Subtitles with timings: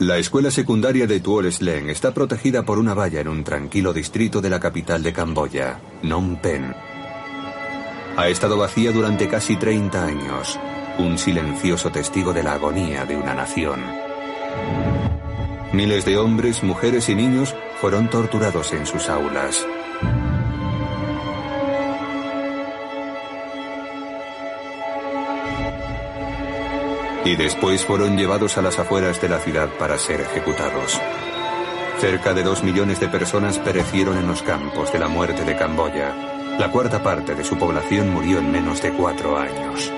[0.00, 4.40] La escuela secundaria de Tuol Sleng está protegida por una valla en un tranquilo distrito
[4.40, 6.74] de la capital de Camboya, Phnom Penh.
[8.16, 10.58] Ha estado vacía durante casi 30 años,
[10.96, 13.78] un silencioso testigo de la agonía de una nación.
[15.74, 19.66] Miles de hombres, mujeres y niños fueron torturados en sus aulas.
[27.24, 31.00] Y después fueron llevados a las afueras de la ciudad para ser ejecutados.
[32.00, 36.14] Cerca de dos millones de personas perecieron en los campos de la muerte de Camboya.
[36.58, 39.92] La cuarta parte de su población murió en menos de cuatro años.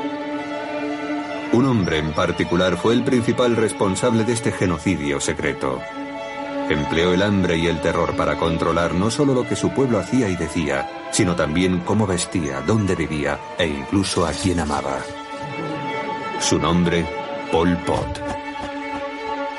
[1.53, 5.81] Un hombre en particular fue el principal responsable de este genocidio secreto.
[6.69, 10.29] Empleó el hambre y el terror para controlar no solo lo que su pueblo hacía
[10.29, 14.99] y decía, sino también cómo vestía, dónde vivía e incluso a quién amaba.
[16.43, 17.07] Su nombre,
[17.53, 18.21] Pol Pot.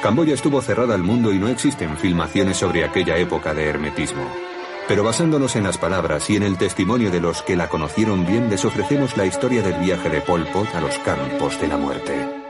[0.02, 4.28] Camboya estuvo cerrada al mundo y no existen filmaciones sobre aquella época de hermetismo.
[4.88, 8.50] Pero basándonos en las palabras y en el testimonio de los que la conocieron bien,
[8.50, 12.43] les ofrecemos la historia del viaje de Pol Pot a los campos de la muerte.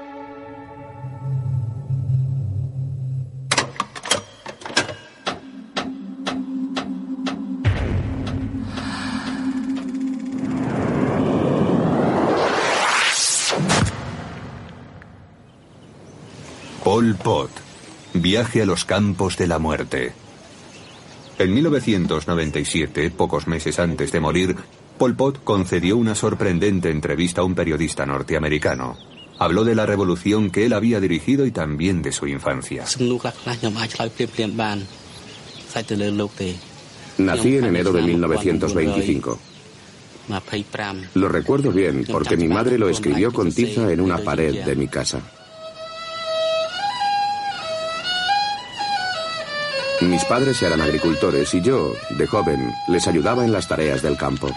[17.24, 17.50] Pot.
[18.14, 20.12] Viaje a los campos de la muerte.
[21.40, 24.58] En 1997, pocos meses antes de morir,
[24.98, 28.98] Pol Pot concedió una sorprendente entrevista a un periodista norteamericano.
[29.40, 32.86] Habló de la revolución que él había dirigido y también de su infancia.
[37.20, 39.40] Nací en enero de 1925.
[41.14, 44.90] Lo recuerdo bien porque mi madre lo escribió con tiza en una pared de mi
[44.90, 45.22] casa.
[50.10, 54.50] Mis padres eran agricultores y yo, de joven, les ayudaba en las tareas del campo.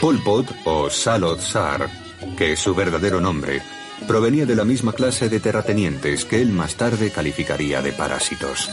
[0.00, 1.88] Pol Pot, o Salot Sar,
[2.36, 3.62] que es su verdadero nombre,
[4.06, 8.70] provenía de la misma clase de terratenientes que él más tarde calificaría de parásitos.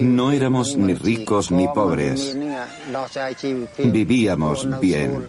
[0.00, 2.36] No éramos ni ricos ni pobres.
[3.78, 5.28] Vivíamos bien.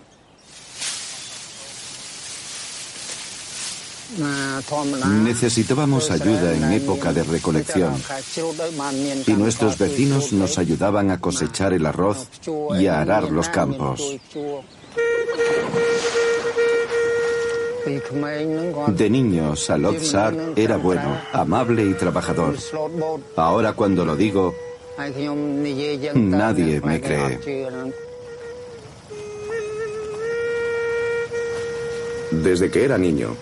[5.24, 7.94] Necesitábamos ayuda en época de recolección
[9.26, 12.28] y nuestros vecinos nos ayudaban a cosechar el arroz
[12.80, 14.20] y a arar los campos.
[18.88, 22.56] De niño, Salot Sar era bueno, amable y trabajador.
[23.36, 24.56] Ahora cuando lo digo,
[26.14, 27.40] nadie me cree.
[32.32, 33.36] Desde que era niño,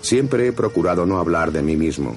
[0.00, 2.16] siempre he procurado no hablar de mí mismo.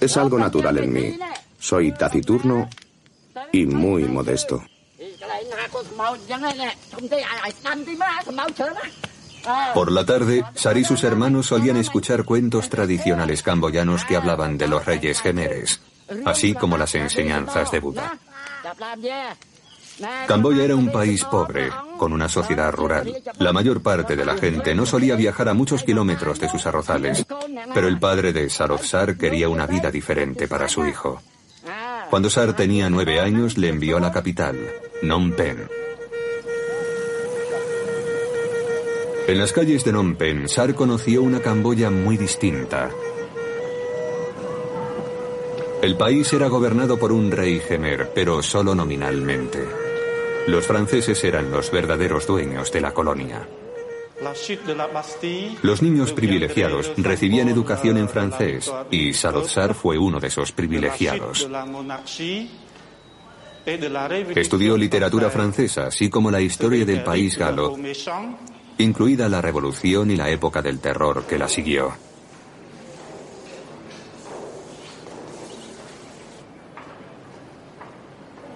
[0.00, 1.18] Es algo natural en mí.
[1.58, 2.68] Soy taciturno
[3.52, 4.62] y muy modesto.
[9.74, 14.66] Por la tarde, Sar y sus hermanos solían escuchar cuentos tradicionales camboyanos que hablaban de
[14.66, 15.80] los reyes gemeres,
[16.24, 18.18] así como las enseñanzas de Buda.
[20.26, 23.14] Camboya era un país pobre, con una sociedad rural.
[23.38, 27.24] La mayor parte de la gente no solía viajar a muchos kilómetros de sus arrozales,
[27.72, 31.22] pero el padre de Sar quería una vida diferente para su hijo.
[32.10, 34.56] Cuando Sar tenía nueve años, le envió a la capital,
[35.00, 35.68] Phnom Penh.
[39.28, 42.90] En las calles de Phnom Penh, Sar conoció una Camboya muy distinta.
[45.82, 49.85] El país era gobernado por un rey gemer, pero solo nominalmente.
[50.46, 53.46] Los franceses eran los verdaderos dueños de la colonia.
[55.62, 61.48] Los niños privilegiados recibían educación en francés y Sar fue uno de esos privilegiados.
[64.34, 67.76] Estudió literatura francesa, así como la historia del país galo
[68.78, 71.92] incluida la revolución y la época del terror que la siguió.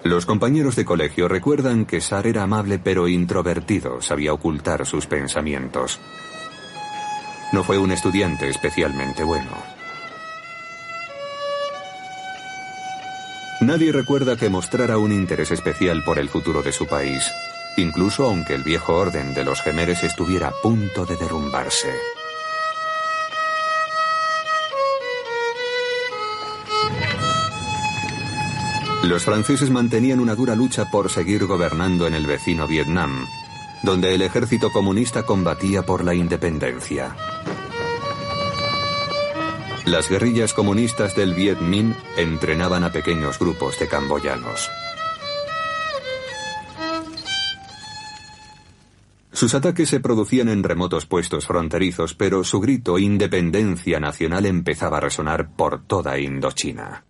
[0.03, 5.99] Los compañeros de colegio recuerdan que Sar era amable pero introvertido, sabía ocultar sus pensamientos.
[7.53, 9.51] No fue un estudiante especialmente bueno.
[13.61, 17.23] Nadie recuerda que mostrara un interés especial por el futuro de su país
[17.77, 22.20] incluso aunque el viejo orden de los gemeres estuviera a punto de derrumbarse.
[29.03, 33.25] Los franceses mantenían una dura lucha por seguir gobernando en el vecino Vietnam,
[33.81, 37.15] donde el ejército comunista combatía por la independencia.
[39.85, 44.69] Las guerrillas comunistas del Viet Minh entrenaban a pequeños grupos de camboyanos.
[49.31, 55.01] Sus ataques se producían en remotos puestos fronterizos, pero su grito independencia nacional empezaba a
[55.01, 57.05] resonar por toda Indochina.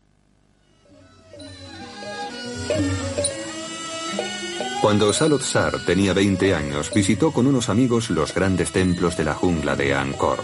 [4.81, 9.33] Cuando Salot Sar tenía 20 años, visitó con unos amigos los grandes templos de la
[9.33, 10.39] jungla de Angkor.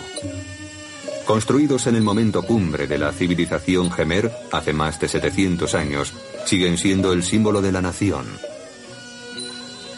[1.25, 6.13] Construidos en el momento cumbre de la civilización Gemer hace más de 700 años,
[6.45, 8.27] siguen siendo el símbolo de la nación,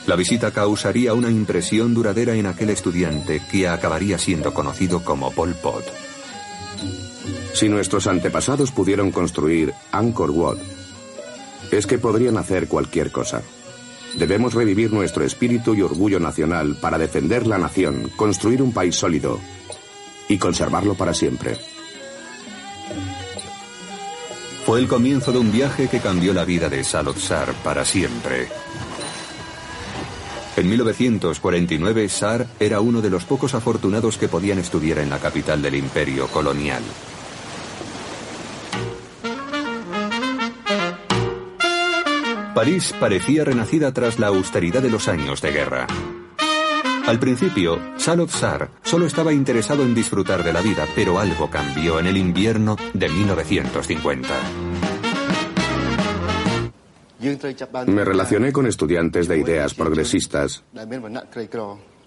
[0.10, 5.54] la visita causaría una impresión duradera en aquel estudiante que acabaría siendo conocido como Pol
[5.54, 5.86] Pot.
[7.54, 10.58] Si nuestros antepasados pudieron construir Angkor Wat,
[11.72, 13.42] es que podrían hacer cualquier cosa.
[14.18, 19.40] Debemos revivir nuestro espíritu y orgullo nacional para defender la nación, construir un país sólido
[20.28, 21.58] y conservarlo para siempre.
[24.66, 27.06] Fue el comienzo de un viaje que cambió la vida de Sar
[27.64, 28.48] para siempre.
[30.56, 35.62] En 1949, Sar era uno de los pocos afortunados que podían estudiar en la capital
[35.62, 36.84] del imperio colonial.
[42.60, 45.88] París parecía renacida tras la austeridad de los años de guerra.
[47.08, 52.02] Al principio, Salot Sar solo estaba interesado en disfrutar de la vida, pero algo cambió
[52.02, 54.28] en el invierno de 1950.
[57.88, 60.62] Me relacioné con estudiantes de ideas progresistas.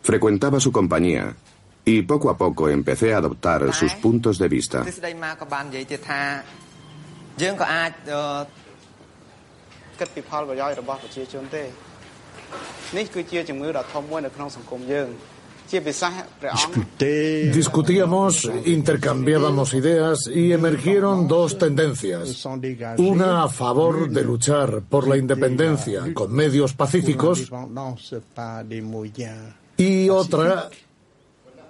[0.02, 1.34] Frecuentaba su compañía
[1.82, 4.84] y poco a poco empecé a adoptar sus puntos de vista.
[17.52, 22.44] Discutíamos, intercambiábamos ideas y emergieron dos tendencias.
[22.98, 27.50] Una a favor de luchar por la independencia con medios pacíficos
[29.78, 30.68] y otra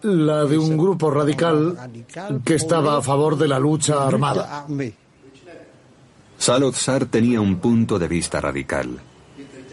[0.02, 1.76] la de un grupo radical
[2.44, 4.66] que estaba a favor de la lucha armada.
[6.42, 8.98] Salazar tenía un punto de vista radical.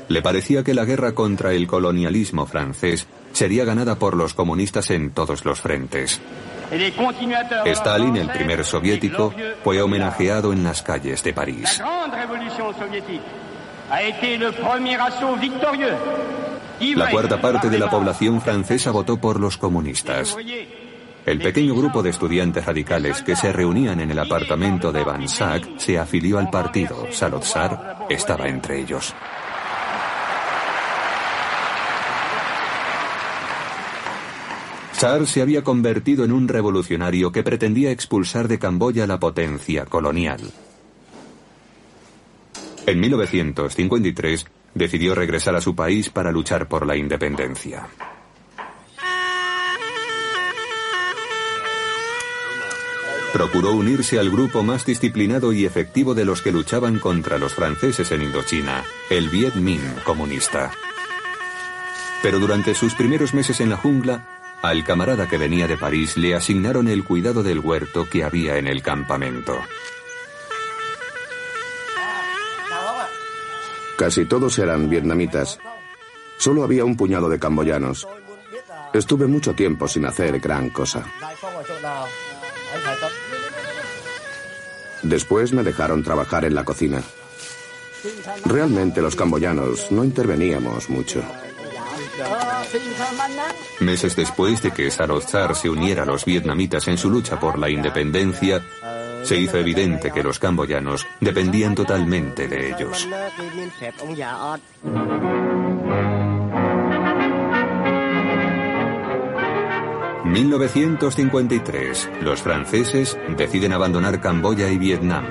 [0.07, 5.09] Le parecía que la guerra contra el colonialismo francés sería ganada por los comunistas en
[5.09, 6.21] todos los frentes.
[7.65, 9.33] Stalin, el primer soviético,
[9.63, 11.81] fue homenajeado en las calles de París.
[16.79, 20.38] La cuarta parte de la población francesa votó por los comunistas.
[21.29, 25.77] El pequeño grupo de estudiantes radicales que se reunían en el apartamento de Van Sack
[25.77, 27.05] se afilió al partido.
[27.12, 29.13] Salazar estaba entre ellos.
[34.93, 40.41] Sar se había convertido en un revolucionario que pretendía expulsar de Camboya la potencia colonial.
[42.88, 47.88] En 1953 decidió regresar a su país para luchar por la independencia.
[53.33, 58.12] Procuró unirse al grupo más disciplinado y efectivo de los que luchaban contra los franceses
[58.12, 60.71] en Indochina, el Viet Minh comunista.
[62.24, 64.27] Pero durante sus primeros meses en la jungla,
[64.62, 68.67] al camarada que venía de París le asignaron el cuidado del huerto que había en
[68.67, 69.55] el campamento.
[73.95, 75.59] Casi todos eran vietnamitas.
[76.38, 78.07] Solo había un puñado de camboyanos.
[78.93, 81.05] Estuve mucho tiempo sin hacer gran cosa.
[85.03, 87.01] Después me dejaron trabajar en la cocina.
[88.45, 91.24] Realmente los camboyanos no interveníamos mucho.
[93.79, 97.69] Meses después de que Sarozar se uniera a los vietnamitas en su lucha por la
[97.69, 98.62] independencia,
[99.24, 103.07] se hizo evidente que los camboyanos dependían totalmente de ellos.
[110.29, 115.25] 1953, los franceses deciden abandonar Camboya y Vietnam.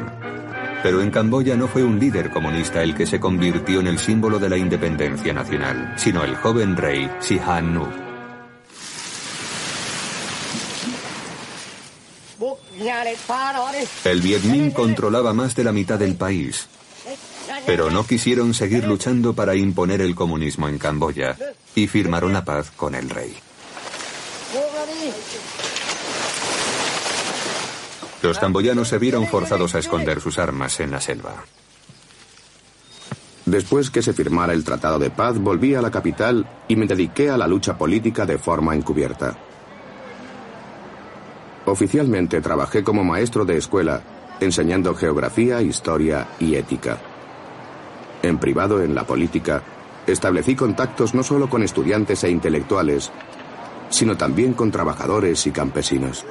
[0.83, 4.41] Pero en Camboya no fue un líder comunista el que se convirtió en el símbolo
[4.41, 7.89] de la independencia nacional, sino el joven rey Sihanouk.
[14.05, 16.69] El Viet Minh controlaba más de la mitad del país,
[17.67, 21.37] pero no quisieron seguir luchando para imponer el comunismo en Camboya
[21.77, 23.48] y firmaron la paz con el rey.
[28.23, 31.45] Los camboyanos se vieron forzados a esconder sus armas en la selva.
[33.47, 37.31] Después que se firmara el Tratado de Paz, volví a la capital y me dediqué
[37.31, 39.39] a la lucha política de forma encubierta.
[41.65, 44.03] Oficialmente trabajé como maestro de escuela,
[44.41, 46.99] enseñando geografía, historia y ética.
[48.23, 49.63] En privado, en la política,
[50.07, 53.11] establecí contactos no solo con estudiantes e intelectuales,
[53.91, 56.27] sino también con trabajadores y campesinos.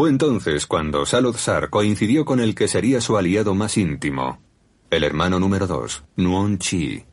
[0.00, 4.40] Fue entonces cuando Salazar coincidió con el que sería su aliado más íntimo,
[4.88, 7.04] el hermano número dos, Nuon Chi,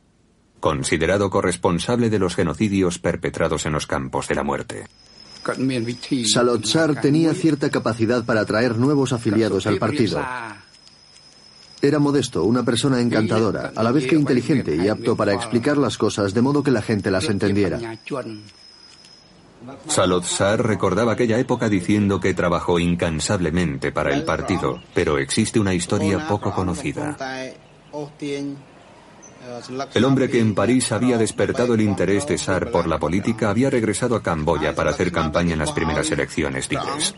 [0.62, 4.86] considerado corresponsable de los genocidios perpetrados en los campos de la muerte.
[6.32, 10.26] Salazar tenía cierta capacidad para atraer nuevos afiliados al partido.
[11.82, 15.98] Era modesto, una persona encantadora, a la vez que inteligente y apto para explicar las
[15.98, 18.00] cosas de modo que la gente las entendiera.
[19.88, 26.28] Salazar recordaba aquella época diciendo que trabajó incansablemente para el partido, pero existe una historia
[26.28, 27.18] poco conocida.
[29.94, 33.70] El hombre que en París había despertado el interés de Sar por la política había
[33.70, 37.16] regresado a Camboya para hacer campaña en las primeras elecciones libres.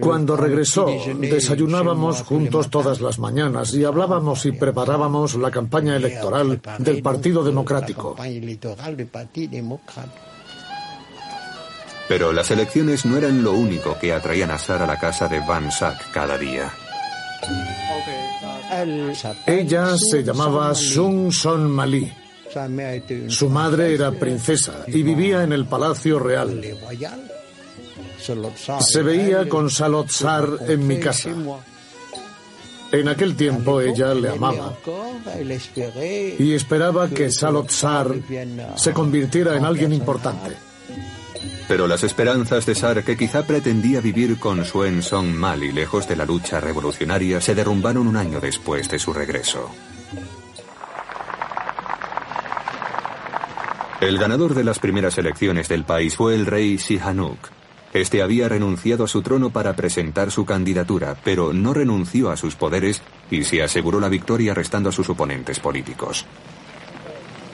[0.00, 0.86] Cuando regresó,
[1.18, 8.16] desayunábamos juntos todas las mañanas y hablábamos y preparábamos la campaña electoral del Partido Democrático.
[12.08, 15.38] Pero las elecciones no eran lo único que atraían a Sar a la casa de
[15.40, 16.70] Van Sack cada día.
[19.46, 22.12] Ella se llamaba Sung Son Mali.
[23.28, 26.60] Su madre era princesa y vivía en el Palacio Real.
[28.80, 31.30] Se veía con Charlotte Sar en mi casa.
[32.92, 34.76] En aquel tiempo ella le amaba
[36.38, 38.14] y esperaba que Charlotte Sar
[38.76, 40.56] se convirtiera en alguien importante.
[41.68, 45.02] Pero las esperanzas de Sar, que quizá pretendía vivir con su en
[45.36, 49.70] mal y lejos de la lucha revolucionaria, se derrumbaron un año después de su regreso.
[54.00, 57.38] El ganador de las primeras elecciones del país fue el rey Sihanouk,
[57.92, 62.54] este había renunciado a su trono para presentar su candidatura, pero no renunció a sus
[62.54, 66.24] poderes y se aseguró la victoria arrestando a sus oponentes políticos.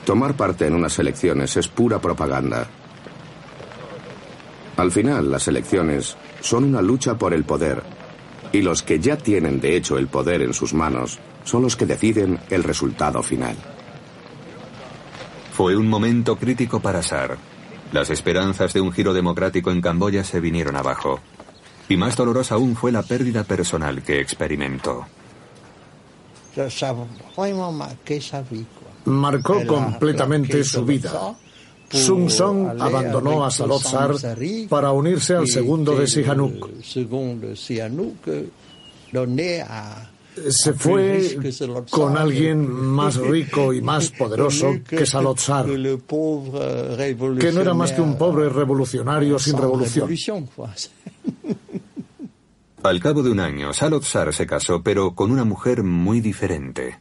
[0.05, 2.69] Tomar parte en unas elecciones es pura propaganda.
[4.77, 7.83] Al final, las elecciones son una lucha por el poder,
[8.53, 11.87] y los que ya tienen de hecho el poder en sus manos son los que
[11.87, 13.57] deciden el resultado final.
[15.53, 17.39] Fue un momento crítico para Sar.
[17.93, 21.21] Las esperanzas de un giro democrático en Camboya se vinieron abajo.
[21.89, 25.07] Y más dolorosa aún fue la pérdida personal que experimentó.
[29.05, 31.37] Marcó completamente su vida.
[31.89, 34.15] Sung Song abandonó a Salotsar
[34.69, 36.69] para unirse al segundo de Sihanouk
[40.51, 41.39] se fue
[41.91, 48.17] con alguien más rico y más poderoso que Salotsar, que no era más que un
[48.19, 50.49] pobre revolucionario sin revolución.
[52.83, 57.01] Al cabo de un año, Salotsar se casó, pero con una mujer muy diferente.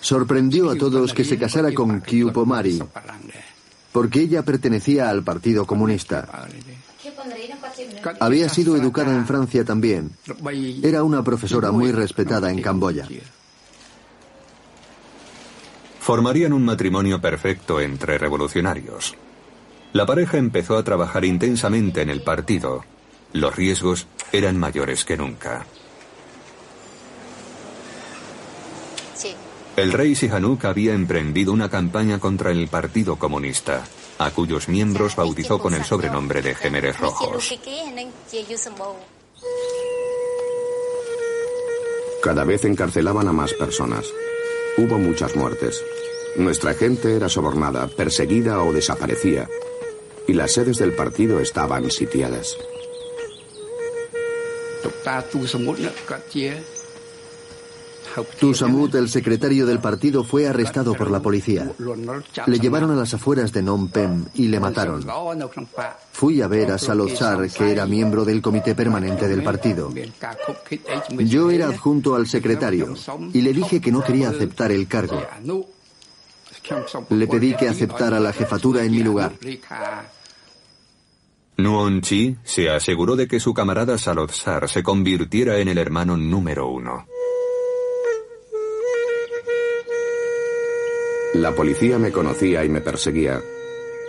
[0.00, 2.82] Sorprendió a todos que se casara con Kyupomari,
[3.92, 6.28] porque ella pertenecía al Partido Comunista.
[8.20, 10.12] Había sido educada en Francia también.
[10.82, 13.08] Era una profesora muy respetada en Camboya.
[16.00, 19.14] Formarían un matrimonio perfecto entre revolucionarios.
[19.92, 22.84] La pareja empezó a trabajar intensamente en el partido.
[23.32, 25.66] Los riesgos eran mayores que nunca.
[29.76, 33.84] El rey Sihanouk había emprendido una campaña contra el Partido Comunista
[34.18, 37.52] a cuyos miembros bautizó con el sobrenombre de Gemeres Rojos.
[42.22, 44.06] Cada vez encarcelaban a más personas.
[44.78, 45.82] Hubo muchas muertes.
[46.36, 49.48] Nuestra gente era sobornada, perseguida o desaparecía.
[50.26, 52.56] Y las sedes del partido estaban sitiadas.
[58.38, 61.70] Tusamut, el secretario del partido, fue arrestado por la policía.
[62.46, 65.06] Le llevaron a las afueras de Phnom Penh y le mataron.
[66.12, 69.92] Fui a ver a Salotsar, que era miembro del comité permanente del partido.
[71.10, 72.94] Yo era adjunto al secretario
[73.32, 75.22] y le dije que no quería aceptar el cargo.
[77.10, 79.32] Le pedí que aceptara la jefatura en mi lugar.
[81.58, 86.68] Nuon Chi se aseguró de que su camarada Salotsar se convirtiera en el hermano número
[86.68, 87.06] uno.
[91.36, 93.42] La policía me conocía y me perseguía,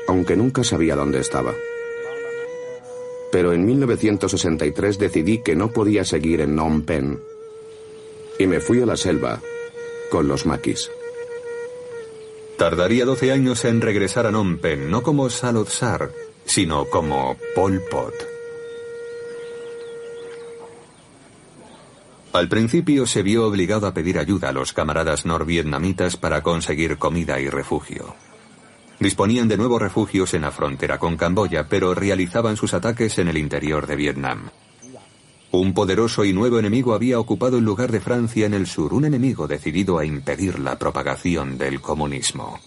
[0.08, 1.54] aunque nunca sabía dónde estaba.
[3.34, 7.20] Pero en 1963 decidí que no podía seguir en Phnom Penh
[8.40, 9.42] y me fui a la selva
[10.10, 10.90] con los maquis.
[12.58, 16.12] Tardaría 12 años en regresar a Phnom Penh, no como Salotsar,
[16.46, 18.37] sino como Pol Pot.
[22.38, 27.39] Al principio se vio obligado a pedir ayuda a los camaradas norvietnamitas para conseguir comida
[27.39, 28.13] y refugio.
[29.00, 33.39] Disponían de nuevos refugios en la frontera con Camboya, pero realizaban sus ataques en el
[33.39, 34.52] interior de Vietnam.
[35.50, 39.06] Un poderoso y nuevo enemigo había ocupado el lugar de Francia en el sur, un
[39.06, 42.60] enemigo decidido a impedir la propagación del comunismo.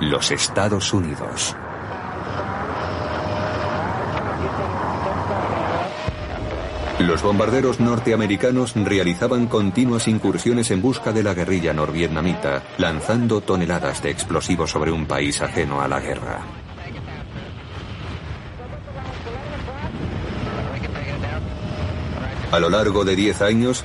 [0.00, 1.54] Los Estados Unidos.
[6.98, 14.10] Los bombarderos norteamericanos realizaban continuas incursiones en busca de la guerrilla norvietnamita, lanzando toneladas de
[14.10, 16.40] explosivos sobre un país ajeno a la guerra.
[22.50, 23.84] A lo largo de 10 años,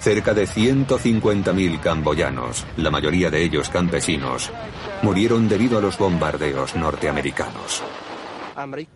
[0.00, 4.50] cerca de 150.000 camboyanos, la mayoría de ellos campesinos,
[5.02, 7.82] murieron debido a los bombardeos norteamericanos.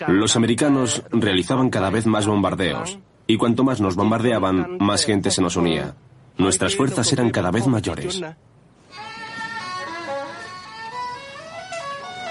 [0.09, 5.43] Los americanos realizaban cada vez más bombardeos, y cuanto más nos bombardeaban, más gente se
[5.43, 5.95] nos unía.
[6.37, 8.21] Nuestras fuerzas eran cada vez mayores.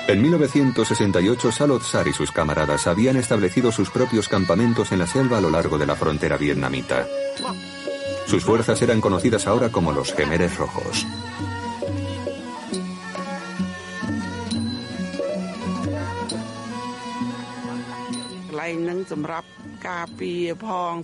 [0.06, 5.42] En 1968, Salotsar y sus camaradas habían establecido sus propios campamentos en la selva a
[5.42, 7.08] lo largo de la frontera vietnamita.
[8.26, 11.08] Sus fuerzas eran conocidas ahora como los Gemeres Rojos.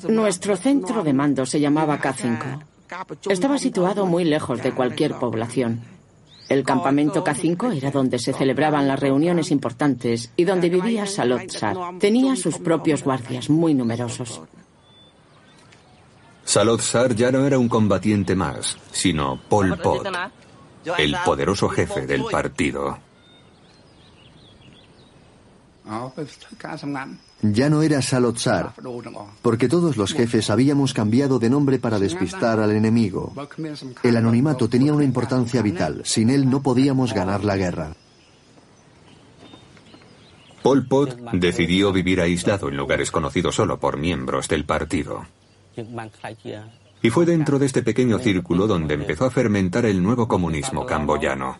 [0.07, 2.63] Nuestro centro de mando se llamaba K5.
[3.29, 5.81] Estaba situado muy lejos de cualquier población.
[6.49, 11.77] El campamento K5 era donde se celebraban las reuniones importantes y donde vivía Salotsar.
[11.99, 14.41] Tenía sus propios guardias muy numerosos.
[16.43, 20.07] Salotsar ya no era un combatiente más, sino Pol Pot.
[20.97, 22.97] el poderoso jefe del partido.
[27.41, 28.73] Ya no era Salotzar,
[29.41, 33.33] porque todos los jefes habíamos cambiado de nombre para despistar al enemigo.
[34.03, 36.01] El anonimato tenía una importancia vital.
[36.03, 37.93] Sin él no podíamos ganar la guerra.
[40.61, 45.25] Pol Pot decidió vivir aislado en lugares conocidos solo por miembros del partido.
[47.01, 51.57] Y fue dentro de este pequeño círculo donde empezó a fermentar el nuevo comunismo camboyano.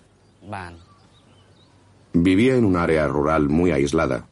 [2.12, 4.28] Vivía en un área rural muy aislada.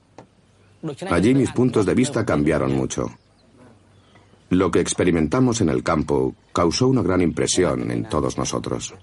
[1.09, 3.11] Allí mis puntos de vista cambiaron mucho.
[4.49, 8.93] Lo que experimentamos en el campo causó una gran impresión en todos nosotros.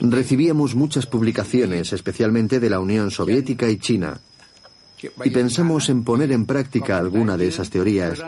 [0.00, 4.20] Recibíamos muchas publicaciones, especialmente de la Unión Soviética y China,
[5.24, 8.22] y pensamos en poner en práctica alguna de esas teorías,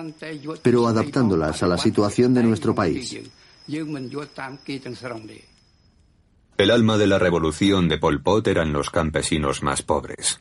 [0.62, 3.16] pero adaptándolas a la situación de nuestro país.
[6.56, 10.40] El alma de la revolución de Pol Pot eran los campesinos más pobres.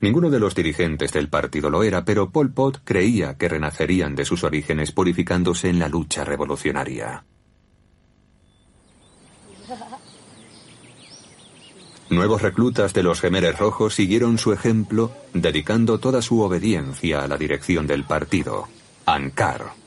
[0.00, 4.24] Ninguno de los dirigentes del partido lo era, pero Pol Pot creía que renacerían de
[4.24, 7.24] sus orígenes purificándose en la lucha revolucionaria.
[12.10, 17.36] Nuevos reclutas de los Gemeres Rojos siguieron su ejemplo, dedicando toda su obediencia a la
[17.36, 18.68] dirección del partido,
[19.06, 19.85] Ankar.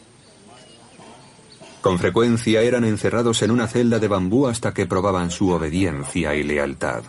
[1.81, 6.43] Con frecuencia eran encerrados en una celda de bambú hasta que probaban su obediencia y
[6.43, 7.03] lealtad.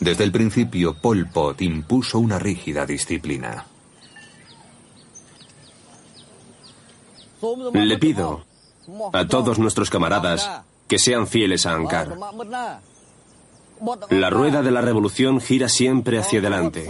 [0.00, 3.66] Desde el principio, Pol Pot impuso una rígida disciplina.
[7.72, 8.44] Le pido
[9.12, 10.50] a todos nuestros camaradas
[10.88, 12.16] que sean fieles a Ankar.
[14.10, 16.88] La rueda de la revolución gira siempre hacia adelante.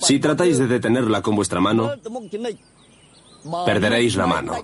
[0.00, 1.90] Si tratáis de detenerla con vuestra mano,
[3.66, 4.54] perderéis la mano.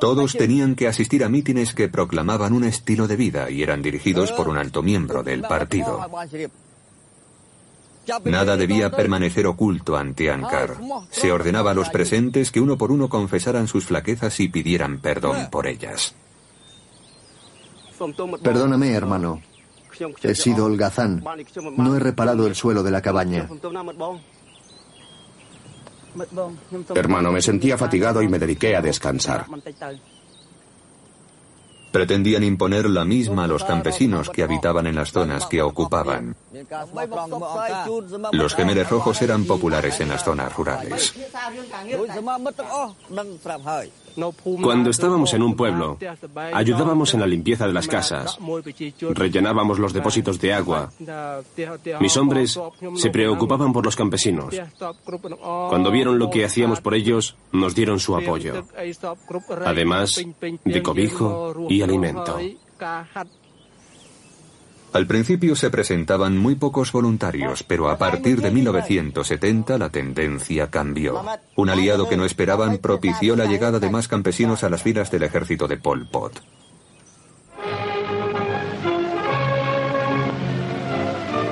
[0.00, 4.32] Todos tenían que asistir a mítines que proclamaban un estilo de vida y eran dirigidos
[4.32, 6.00] por un alto miembro del partido.
[8.24, 10.76] Nada debía permanecer oculto ante Ankar.
[11.10, 15.48] Se ordenaba a los presentes que uno por uno confesaran sus flaquezas y pidieran perdón
[15.50, 16.14] por ellas.
[18.42, 19.42] Perdóname, hermano.
[20.22, 21.22] He sido holgazán.
[21.76, 23.48] No he reparado el suelo de la cabaña.
[26.94, 29.46] Hermano, me sentía fatigado y me dediqué a descansar.
[31.92, 36.36] Pretendían imponer la misma a los campesinos que habitaban en las zonas que ocupaban.
[38.32, 41.14] Los gemeres rojos eran populares en las zonas rurales.
[44.62, 45.98] Cuando estábamos en un pueblo,
[46.52, 48.38] ayudábamos en la limpieza de las casas,
[49.10, 50.92] rellenábamos los depósitos de agua.
[52.00, 52.58] Mis hombres
[52.96, 54.54] se preocupaban por los campesinos.
[55.68, 58.64] Cuando vieron lo que hacíamos por ellos, nos dieron su apoyo,
[59.64, 60.20] además
[60.64, 62.38] de cobijo y alimento.
[64.92, 71.24] Al principio se presentaban muy pocos voluntarios, pero a partir de 1970 la tendencia cambió.
[71.54, 75.22] Un aliado que no esperaban propició la llegada de más campesinos a las filas del
[75.22, 76.42] ejército de Pol Pot.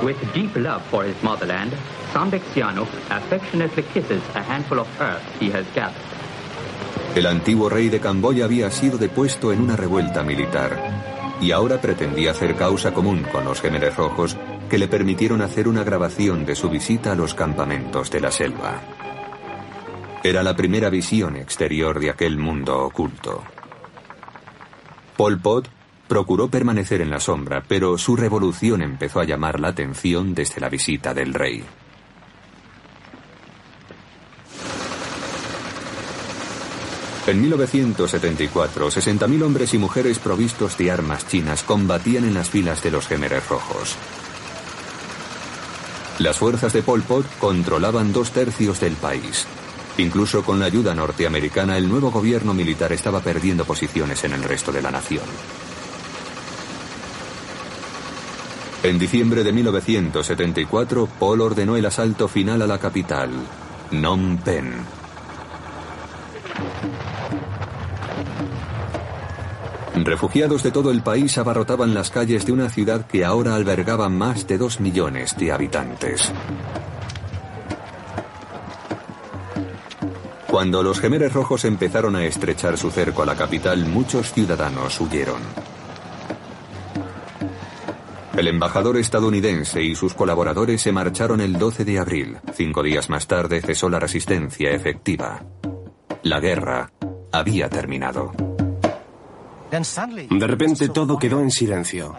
[0.03, 1.71] With deep love for his motherland,
[2.13, 5.95] Sambek Sihanouk affectionately kisses a handful of earth he has gathered.
[7.15, 11.08] El antiguo rey de Camboya había sido depuesto en una revuelta militar
[11.41, 14.37] y ahora pretendía hacer causa común con los Gémeres Rojos
[14.69, 18.81] que le permitieron hacer una grabación de su visita a los campamentos de la selva.
[20.23, 23.43] Era la primera visión exterior de aquel mundo oculto.
[25.15, 25.69] Pol Pot
[26.07, 30.69] procuró permanecer en la sombra, pero su revolución empezó a llamar la atención desde la
[30.69, 31.63] visita del rey.
[37.29, 42.89] En 1974, 60.000 hombres y mujeres provistos de armas chinas combatían en las filas de
[42.89, 43.95] los Gémeres Rojos.
[46.17, 49.45] Las fuerzas de Pol Pot controlaban dos tercios del país.
[49.99, 54.71] Incluso con la ayuda norteamericana, el nuevo gobierno militar estaba perdiendo posiciones en el resto
[54.71, 55.25] de la nación.
[58.81, 63.29] En diciembre de 1974, Pol ordenó el asalto final a la capital,
[63.91, 64.98] Phnom Penh.
[70.09, 74.47] Refugiados de todo el país abarrotaban las calles de una ciudad que ahora albergaba más
[74.47, 76.31] de dos millones de habitantes.
[80.47, 85.41] Cuando los gemeres rojos empezaron a estrechar su cerco a la capital, muchos ciudadanos huyeron.
[88.35, 92.37] El embajador estadounidense y sus colaboradores se marcharon el 12 de abril.
[92.55, 95.43] Cinco días más tarde cesó la resistencia efectiva.
[96.23, 96.89] La guerra
[97.31, 98.48] había terminado.
[99.71, 102.15] De repente todo quedó en silencio.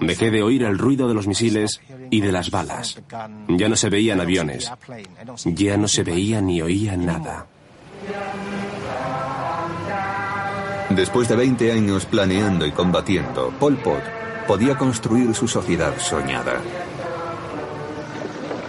[0.00, 1.80] Dejé de oír el ruido de los misiles
[2.10, 3.00] y de las balas.
[3.48, 4.70] Ya no se veían aviones.
[5.44, 7.46] Ya no se veía ni oía nada.
[10.90, 14.02] Después de 20 años planeando y combatiendo, Pol Pot
[14.46, 16.60] podía construir su sociedad soñada.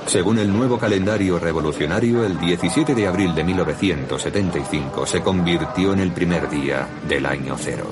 [0.06, 6.12] Según el nuevo calendario revolucionario, el 17 de abril de 1975 se convirtió en el
[6.12, 7.86] primer día del año cero.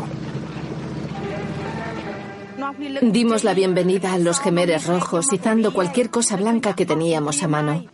[3.02, 7.86] Dimos la bienvenida a los gemeres rojos izando cualquier cosa blanca que teníamos a mano.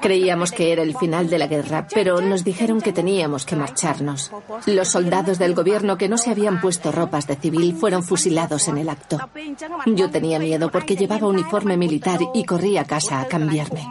[0.00, 4.30] Creíamos que era el final de la guerra, pero nos dijeron que teníamos que marcharnos.
[4.66, 8.78] Los soldados del gobierno que no se habían puesto ropas de civil fueron fusilados en
[8.78, 9.18] el acto.
[9.86, 13.86] Yo tenía miedo porque llevaba uniforme militar y corrí a casa a cambiarme.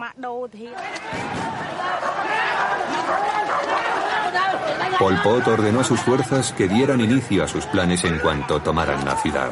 [4.98, 9.04] Pol Pot ordenó a sus fuerzas que dieran inicio a sus planes en cuanto tomaran
[9.04, 9.52] la ciudad.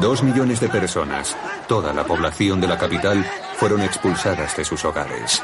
[0.00, 3.24] Dos millones de personas, toda la población de la capital,
[3.56, 5.42] fueron expulsadas de sus hogares.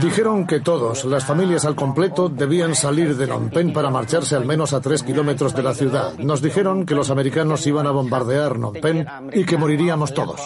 [0.00, 4.44] Dijeron que todos, las familias al completo, debían salir de Phnom Penh para marcharse al
[4.44, 6.14] menos a tres kilómetros de la ciudad.
[6.18, 10.40] Nos dijeron que los americanos iban a bombardear Phnom Penh y que moriríamos todos.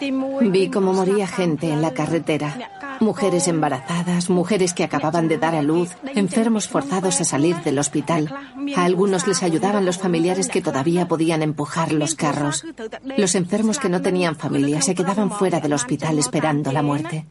[0.00, 2.98] Vi cómo moría gente en la carretera.
[3.00, 8.34] Mujeres embarazadas, mujeres que acababan de dar a luz, enfermos forzados a salir del hospital.
[8.76, 12.64] A algunos les ayudaban los familiares que todavía podían empujar los carros.
[13.16, 17.26] Los enfermos que no tenían familia se quedaban fuera del hospital esperando la muerte.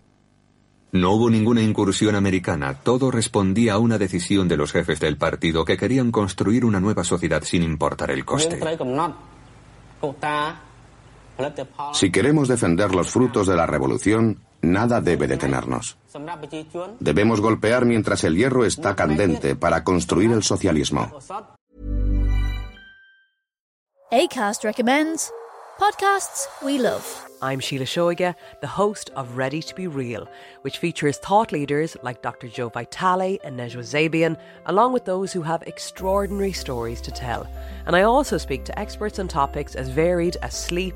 [0.94, 5.66] No hubo ninguna incursión americana, todo respondía a una decisión de los jefes del partido
[5.66, 8.58] que querían construir una nueva sociedad sin importar el coste.
[11.94, 15.98] Si queremos defender los frutos de la revolución, nada debe detenernos.
[17.00, 21.12] Debemos golpear mientras el hierro está candente para construir el socialismo.
[24.10, 25.34] ACAST recommends
[25.78, 27.28] podcasts we love.
[27.42, 30.28] I'm Sheila Shoiga, the host of Ready to Be Real,
[30.62, 32.48] which features thought leaders like Dr.
[32.48, 37.46] Joe Vitale and Nejwa Zabian, along with those who have extraordinary stories to tell.
[37.86, 40.96] And I also speak to experts on topics as varied as sleep,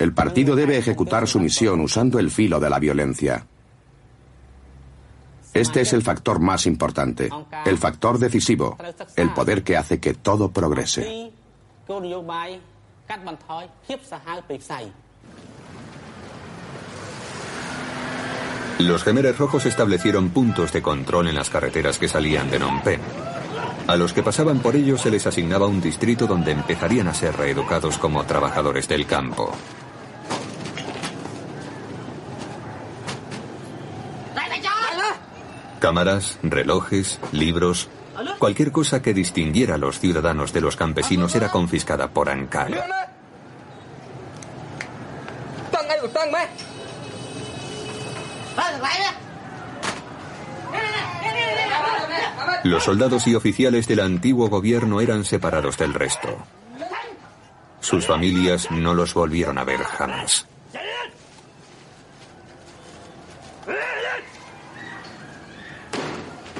[0.00, 3.46] El partido debe ejecutar su misión usando el filo de la violencia.
[5.52, 7.28] Este es el factor más importante,
[7.66, 8.78] el factor decisivo,
[9.14, 11.30] el poder que hace que todo progrese.
[18.78, 23.02] Los gemeres rojos establecieron puntos de control en las carreteras que salían de Phnom Penh.
[23.86, 27.36] A los que pasaban por ellos se les asignaba un distrito donde empezarían a ser
[27.36, 29.52] reeducados como trabajadores del campo.
[35.80, 37.88] Cámaras, relojes, libros,
[38.38, 42.86] cualquier cosa que distinguiera a los ciudadanos de los campesinos era confiscada por Ankar.
[52.64, 56.36] Los soldados y oficiales del antiguo gobierno eran separados del resto.
[57.80, 60.49] Sus familias no los volvieron a ver jamás.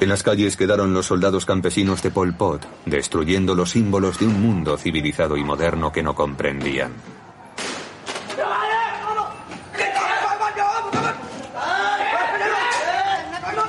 [0.00, 4.40] En las calles quedaron los soldados campesinos de Pol Pot, destruyendo los símbolos de un
[4.40, 6.92] mundo civilizado y moderno que no comprendían.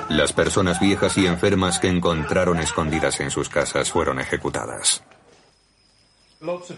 [0.08, 5.02] Las personas viejas y enfermas que encontraron escondidas en sus casas fueron ejecutadas.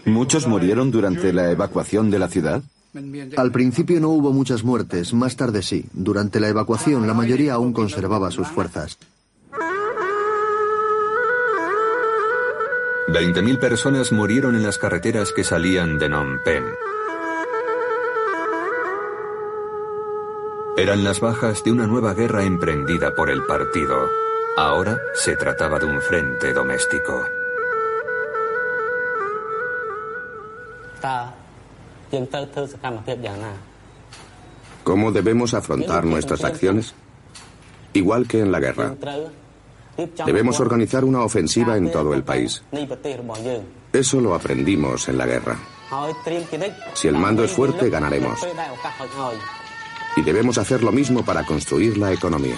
[0.03, 2.61] ¿Muchos murieron durante la evacuación de la ciudad?
[3.37, 5.85] Al principio no hubo muchas muertes, más tarde sí.
[5.93, 8.97] Durante la evacuación la mayoría aún conservaba sus fuerzas.
[13.07, 16.73] 20.000 personas murieron en las carreteras que salían de Phnom Penh.
[20.77, 24.09] Eran las bajas de una nueva guerra emprendida por el partido.
[24.57, 27.23] Ahora se trataba de un frente doméstico.
[34.83, 36.95] ¿Cómo debemos afrontar nuestras acciones?
[37.93, 38.95] Igual que en la guerra.
[40.25, 42.63] Debemos organizar una ofensiva en todo el país.
[43.93, 45.57] Eso lo aprendimos en la guerra.
[46.93, 48.39] Si el mando es fuerte, ganaremos.
[50.17, 52.57] Y debemos hacer lo mismo para construir la economía.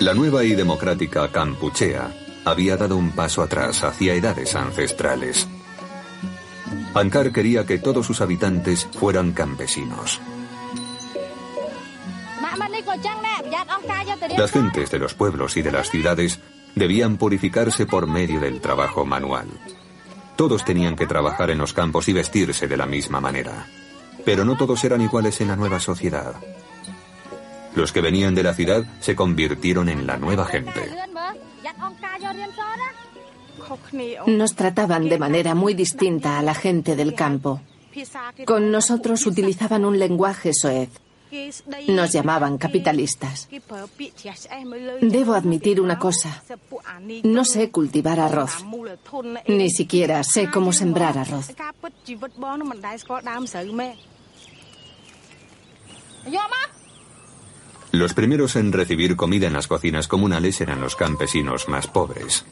[0.00, 2.12] La nueva y democrática Campuchea
[2.44, 5.48] había dado un paso atrás hacia edades ancestrales.
[6.94, 10.20] Ankar quería que todos sus habitantes fueran campesinos.
[14.36, 16.40] Las gentes de los pueblos y de las ciudades
[16.74, 19.48] debían purificarse por medio del trabajo manual.
[20.36, 23.66] Todos tenían que trabajar en los campos y vestirse de la misma manera.
[24.24, 26.34] Pero no todos eran iguales en la nueva sociedad.
[27.74, 30.88] Los que venían de la ciudad se convirtieron en la nueva gente.
[34.26, 37.60] Nos trataban de manera muy distinta a la gente del campo.
[38.46, 40.90] Con nosotros utilizaban un lenguaje soez.
[41.88, 43.48] Nos llamaban capitalistas.
[45.00, 46.42] Debo admitir una cosa.
[47.24, 48.64] No sé cultivar arroz.
[49.46, 51.50] Ni siquiera sé cómo sembrar arroz.
[57.90, 62.44] Los primeros en recibir comida en las cocinas comunales eran los campesinos más pobres.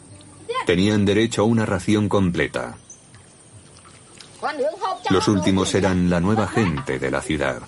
[0.64, 2.78] Tenían derecho a una ración completa.
[5.10, 7.62] Los últimos eran la nueva gente de la ciudad.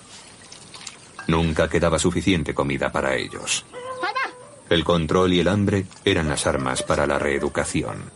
[1.29, 3.63] Nunca quedaba suficiente comida para ellos.
[4.67, 8.11] El control y el hambre eran las armas para la reeducación.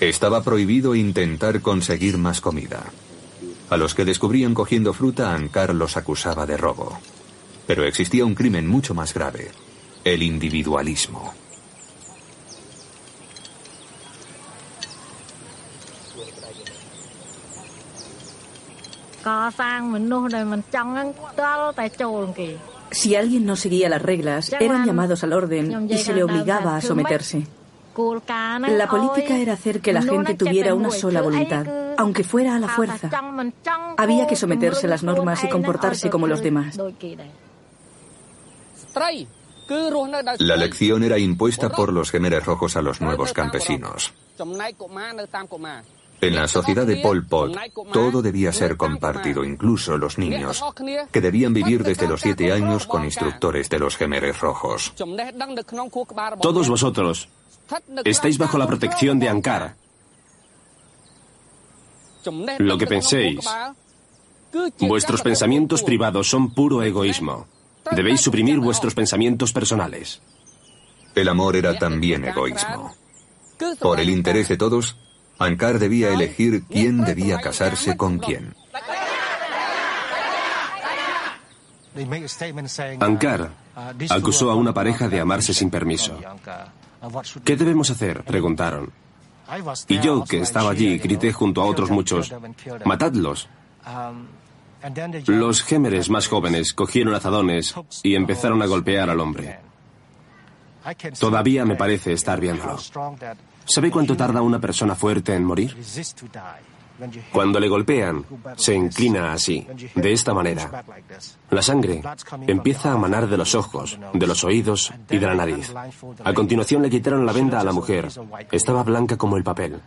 [0.00, 2.84] Estaba prohibido intentar conseguir más comida.
[3.68, 6.98] A los que descubrían cogiendo fruta, Ankar los acusaba de robo.
[7.66, 9.50] Pero existía un crimen mucho más grave,
[10.04, 11.34] el individualismo.
[22.90, 26.80] Si alguien no seguía las reglas, eran llamados al orden y se le obligaba a
[26.80, 27.46] someterse.
[27.96, 32.68] La política era hacer que la gente tuviera una sola voluntad, aunque fuera a la
[32.68, 33.10] fuerza.
[33.96, 36.78] Había que someterse a las normas y comportarse como los demás.
[40.38, 44.12] La lección era impuesta por los gemeres rojos a los nuevos campesinos.
[46.20, 47.56] En la sociedad de Pol Pot,
[47.92, 50.62] todo debía ser compartido, incluso los niños,
[51.12, 54.94] que debían vivir desde los siete años con instructores de los gemeres rojos.
[56.40, 57.28] Todos vosotros
[58.04, 59.76] estáis bajo la protección de Ankara.
[62.58, 63.44] Lo que penséis,
[64.80, 67.46] vuestros pensamientos privados son puro egoísmo.
[67.92, 70.20] Debéis suprimir vuestros pensamientos personales.
[71.14, 72.94] El amor era también egoísmo.
[73.80, 74.96] Por el interés de todos,
[75.38, 78.54] Ankar debía elegir quién debía casarse con quién.
[83.00, 83.50] Ankar
[84.10, 86.18] acusó a una pareja de amarse sin permiso.
[87.44, 88.24] ¿Qué debemos hacer?
[88.24, 88.90] preguntaron.
[89.88, 92.32] Y yo, que estaba allí, grité junto a otros muchos,
[92.84, 93.48] matadlos.
[95.26, 99.58] Los gémeres más jóvenes cogieron azadones y empezaron a golpear al hombre.
[101.18, 102.78] Todavía me parece estar viéndolo.
[103.66, 105.76] ¿Sabe cuánto tarda una persona fuerte en morir?
[107.32, 108.24] Cuando le golpean,
[108.56, 110.82] se inclina así, de esta manera.
[111.50, 112.02] La sangre
[112.46, 115.74] empieza a manar de los ojos, de los oídos y de la nariz.
[116.24, 118.08] A continuación le quitaron la venda a la mujer.
[118.50, 119.80] Estaba blanca como el papel.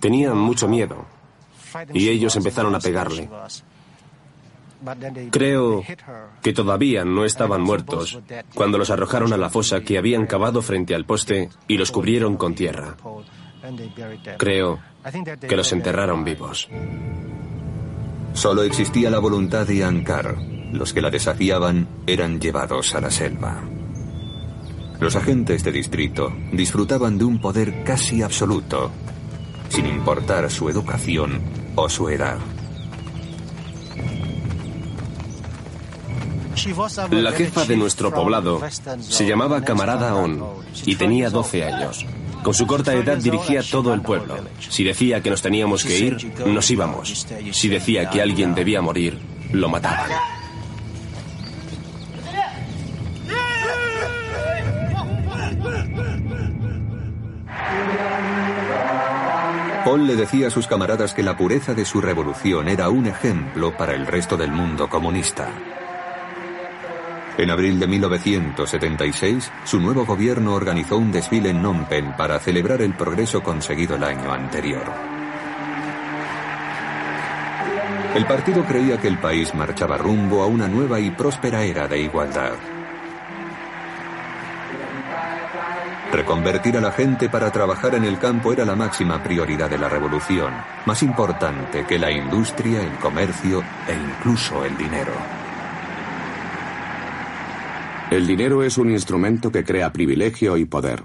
[0.00, 1.04] Tenían mucho miedo
[1.92, 3.28] y ellos empezaron a pegarle.
[5.30, 5.82] Creo
[6.42, 8.18] que todavía no estaban muertos
[8.54, 12.36] cuando los arrojaron a la fosa que habían cavado frente al poste y los cubrieron
[12.36, 12.96] con tierra.
[14.36, 14.78] Creo
[15.40, 16.68] que los enterraron vivos.
[18.32, 20.36] Solo existía la voluntad de Ankar.
[20.72, 23.62] Los que la desafiaban eran llevados a la selva.
[25.00, 28.90] Los agentes de distrito disfrutaban de un poder casi absoluto,
[29.70, 31.40] sin importar su educación
[31.74, 32.38] o su edad.
[37.10, 38.60] La jefa de nuestro poblado
[39.00, 40.42] se llamaba Camarada On
[40.84, 42.04] y tenía 12 años.
[42.42, 44.36] Con su corta edad dirigía todo el pueblo.
[44.58, 47.26] Si decía que nos teníamos que ir, nos íbamos.
[47.52, 49.18] Si decía que alguien debía morir,
[49.52, 50.10] lo mataban.
[59.84, 63.76] Paul le decía a sus camaradas que la pureza de su revolución era un ejemplo
[63.76, 65.50] para el resto del mundo comunista.
[67.38, 71.86] En abril de 1976, su nuevo gobierno organizó un desfile en Phnom
[72.16, 74.82] para celebrar el progreso conseguido el año anterior.
[78.16, 82.00] El partido creía que el país marchaba rumbo a una nueva y próspera era de
[82.00, 82.54] igualdad.
[86.10, 89.88] Reconvertir a la gente para trabajar en el campo era la máxima prioridad de la
[89.88, 90.52] revolución,
[90.86, 95.37] más importante que la industria, el comercio e incluso el dinero.
[98.10, 101.04] El dinero es un instrumento que crea privilegio y poder.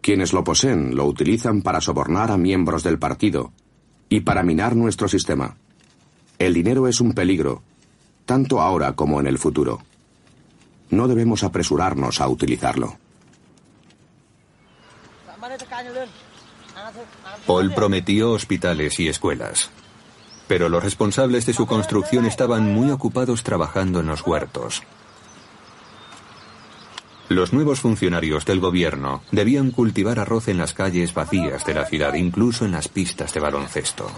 [0.00, 3.52] Quienes lo poseen lo utilizan para sobornar a miembros del partido
[4.08, 5.56] y para minar nuestro sistema.
[6.40, 7.62] El dinero es un peligro,
[8.26, 9.82] tanto ahora como en el futuro.
[10.90, 12.96] No debemos apresurarnos a utilizarlo.
[17.46, 19.70] Paul prometió hospitales y escuelas.
[20.48, 24.82] Pero los responsables de su construcción estaban muy ocupados trabajando en los huertos.
[27.28, 32.14] Los nuevos funcionarios del gobierno debían cultivar arroz en las calles vacías de la ciudad,
[32.14, 34.10] incluso en las pistas de baloncesto.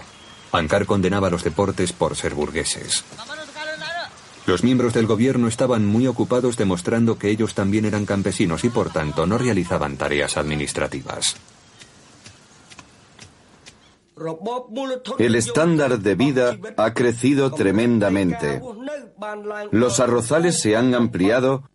[0.51, 3.05] Ankar condenaba los deportes por ser burgueses.
[4.45, 8.91] Los miembros del gobierno estaban muy ocupados demostrando que ellos también eran campesinos y por
[8.91, 11.35] tanto no realizaban tareas administrativas.
[15.19, 18.61] El estándar de vida ha crecido tremendamente.
[19.71, 21.69] Los arrozales se han ampliado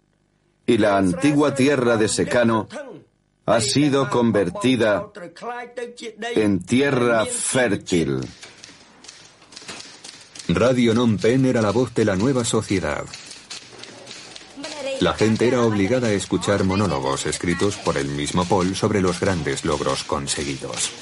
[0.66, 2.68] y la antigua tierra de secano
[3.46, 5.08] ha sido convertida
[6.34, 8.20] en tierra fértil.
[10.48, 13.04] Radio Non Pen era la voz de la nueva sociedad.
[15.00, 19.64] La gente era obligada a escuchar monólogos escritos por el mismo Paul sobre los grandes
[19.64, 20.92] logros conseguidos.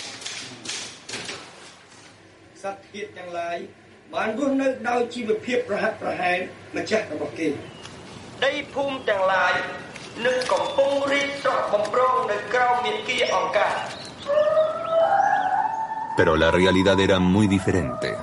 [16.17, 18.17] Pero la realidad era muy diferente.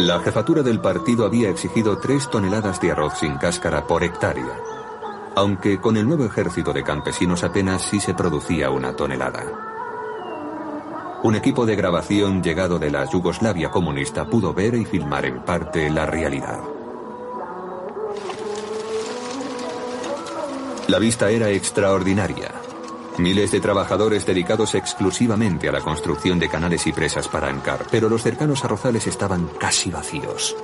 [0.00, 4.58] La jefatura del partido había exigido tres toneladas de arroz sin cáscara por hectárea,
[5.34, 9.77] aunque con el nuevo ejército de campesinos apenas sí se producía una tonelada.
[11.24, 15.90] Un equipo de grabación llegado de la Yugoslavia comunista pudo ver y filmar en parte
[15.90, 16.60] la realidad.
[20.86, 22.52] La vista era extraordinaria.
[23.18, 28.08] Miles de trabajadores dedicados exclusivamente a la construcción de canales y presas para Ankar, pero
[28.08, 30.54] los cercanos arrozales estaban casi vacíos.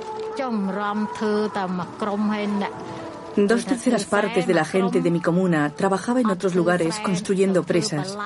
[3.35, 8.17] Dos terceras partes de la gente de mi comuna trabajaba en otros lugares construyendo presas,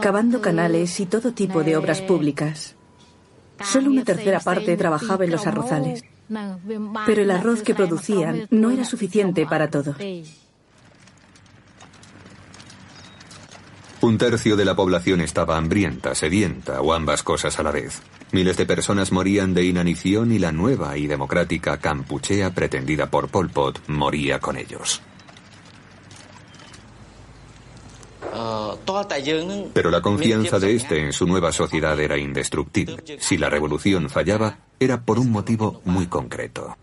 [0.00, 2.74] cavando canales y todo tipo de obras públicas.
[3.62, 6.04] Solo una tercera parte trabajaba en los arrozales.
[7.06, 9.96] Pero el arroz que producían no era suficiente para todos.
[14.00, 18.02] Un tercio de la población estaba hambrienta, sedienta o ambas cosas a la vez.
[18.32, 23.48] Miles de personas morían de inanición y la nueva y democrática Campuchea pretendida por Pol
[23.48, 25.00] Pot moría con ellos.
[29.72, 33.02] Pero la confianza de este en su nueva sociedad era indestructible.
[33.18, 36.76] Si la revolución fallaba, era por un motivo muy concreto.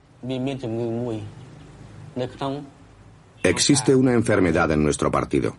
[3.43, 5.55] Existe una enfermedad en nuestro partido.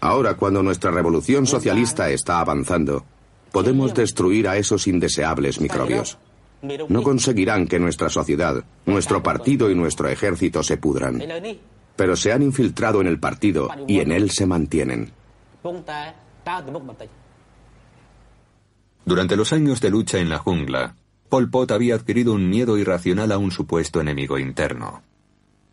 [0.00, 3.04] Ahora, cuando nuestra revolución socialista está avanzando,
[3.52, 6.18] podemos destruir a esos indeseables microbios.
[6.88, 11.22] No conseguirán que nuestra sociedad, nuestro partido y nuestro ejército se pudran.
[11.96, 15.12] Pero se han infiltrado en el partido y en él se mantienen.
[19.04, 20.96] Durante los años de lucha en la jungla,
[21.28, 25.02] Pol Pot había adquirido un miedo irracional a un supuesto enemigo interno.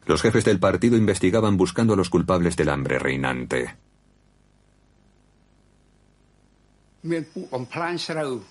[0.06, 3.76] Los jefes del partido investigaban buscando a los culpables del hambre reinante.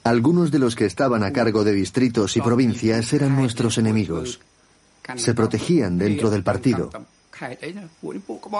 [0.04, 4.40] Algunos de los que estaban a cargo de distritos y provincias eran nuestros enemigos.
[5.16, 6.90] Se protegían dentro del partido.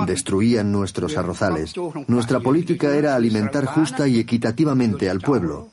[0.07, 1.75] Destruían nuestros arrozales.
[2.07, 5.69] Nuestra política era alimentar justa y equitativamente al pueblo.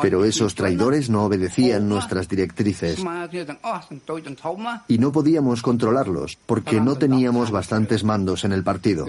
[0.00, 3.02] Pero esos traidores no obedecían nuestras directrices
[4.88, 9.06] y no podíamos controlarlos porque no teníamos bastantes mandos en el partido.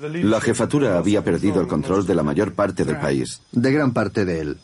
[0.00, 3.40] La jefatura había perdido el control de la mayor parte del país.
[3.52, 4.58] De gran parte de él.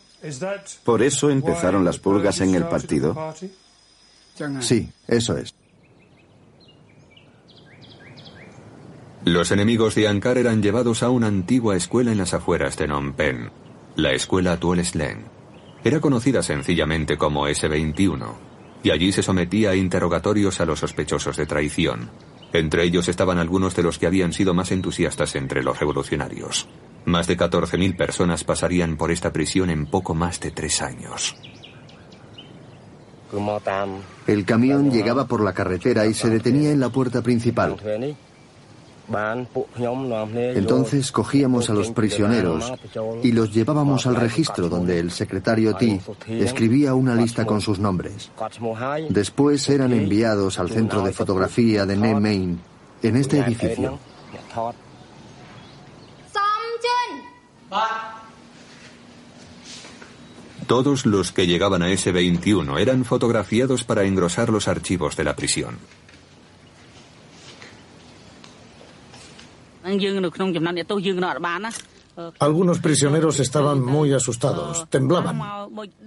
[0.84, 3.34] ¿Por eso empezaron las purgas en el partido?
[4.60, 5.54] Sí, eso es.
[9.24, 13.14] Los enemigos de Ankar eran llevados a una antigua escuela en las afueras de Phnom
[13.14, 13.50] Penh,
[13.96, 15.24] la escuela Tuol Sleng.
[15.82, 18.34] Era conocida sencillamente como S-21,
[18.82, 22.10] y allí se sometía a interrogatorios a los sospechosos de traición.
[22.54, 26.68] Entre ellos estaban algunos de los que habían sido más entusiastas entre los revolucionarios.
[27.04, 31.34] Más de 14.000 personas pasarían por esta prisión en poco más de tres años.
[34.28, 37.76] El camión llegaba por la carretera y se detenía en la puerta principal.
[40.34, 42.72] Entonces cogíamos a los prisioneros
[43.22, 48.30] y los llevábamos al registro donde el secretario Ti escribía una lista con sus nombres.
[49.10, 52.60] Después eran enviados al centro de fotografía de Ne Main,
[53.02, 53.98] en este edificio.
[60.66, 65.36] Todos los que llegaban a ese 21 eran fotografiados para engrosar los archivos de la
[65.36, 65.76] prisión.
[72.38, 75.40] Algunos prisioneros estaban muy asustados, temblaban.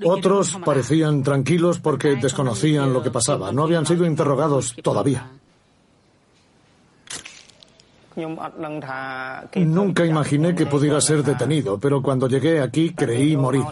[0.06, 5.30] Otros parecían tranquilos porque desconocían lo que pasaba, no habían sido interrogados todavía.
[9.56, 13.64] Nunca imaginé que pudiera ser detenido, pero cuando llegué aquí creí morir.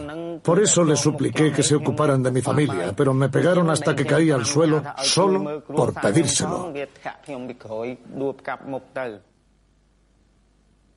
[0.42, 4.06] Por eso les supliqué que se ocuparan de mi familia, pero me pegaron hasta que
[4.06, 6.72] caí al suelo solo por pedírselo.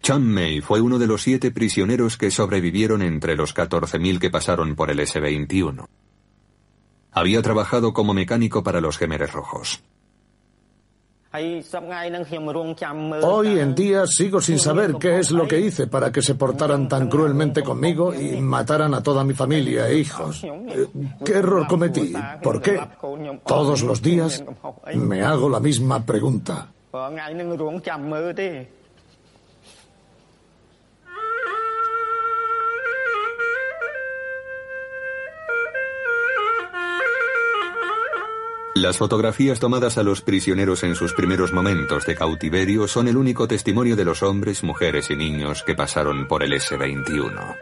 [0.01, 4.75] Chan Mei fue uno de los siete prisioneros que sobrevivieron entre los 14.000 que pasaron
[4.75, 5.85] por el S-21.
[7.11, 9.81] Había trabajado como mecánico para los Gemeres Rojos.
[13.21, 16.87] Hoy en día sigo sin saber qué es lo que hice para que se portaran
[16.87, 20.43] tan cruelmente conmigo y mataran a toda mi familia e hijos.
[20.43, 20.87] Eh,
[21.23, 22.13] ¿Qué error cometí?
[22.41, 22.79] ¿Por qué?
[23.45, 24.43] Todos los días
[24.95, 26.67] me hago la misma pregunta.
[38.79, 43.45] Las fotografías tomadas a los prisioneros en sus primeros momentos de cautiverio son el único
[43.45, 47.57] testimonio de los hombres, mujeres y niños que pasaron por el S-21.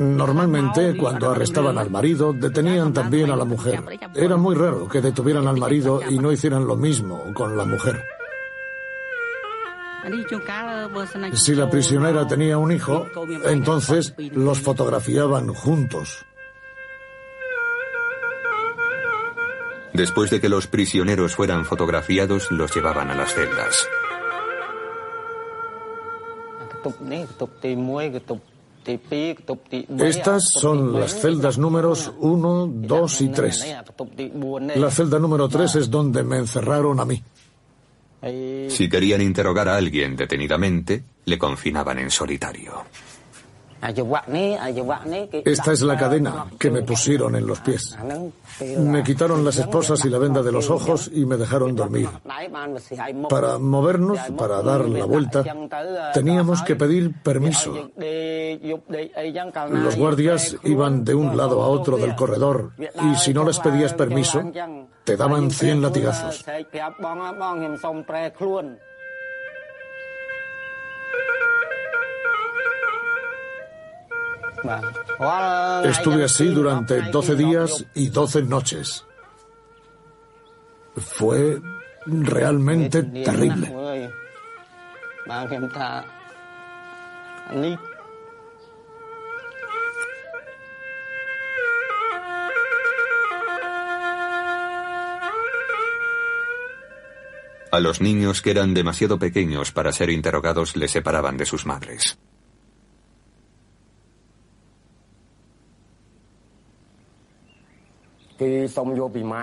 [0.00, 3.80] Normalmente, cuando arrestaban al marido, detenían también a la mujer.
[4.12, 8.19] Era muy raro que detuvieran al marido y no hicieran lo mismo con la mujer.
[11.34, 13.06] Si la prisionera tenía un hijo,
[13.44, 16.24] entonces los fotografiaban juntos.
[19.92, 23.88] Después de que los prisioneros fueran fotografiados, los llevaban a las celdas.
[29.98, 33.76] Estas son las celdas números 1, 2 y 3.
[34.76, 37.22] La celda número 3 es donde me encerraron a mí.
[38.22, 42.84] Si querían interrogar a alguien detenidamente, le confinaban en solitario.
[45.44, 47.96] Esta es la cadena que me pusieron en los pies.
[48.78, 52.08] Me quitaron las esposas y la venda de los ojos y me dejaron dormir.
[53.28, 55.44] Para movernos, para dar la vuelta,
[56.12, 57.90] teníamos que pedir permiso.
[59.70, 63.94] Los guardias iban de un lado a otro del corredor y si no les pedías
[63.94, 64.42] permiso,
[65.04, 66.44] te daban 100 latigazos.
[75.84, 79.04] Estuve así durante 12 días y 12 noches.
[80.96, 81.60] Fue
[82.06, 83.72] realmente terrible.
[97.72, 102.18] A los niños que eran demasiado pequeños para ser interrogados les separaban de sus madres.